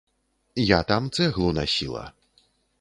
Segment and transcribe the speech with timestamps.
[0.63, 2.05] Я там цэглу насіла.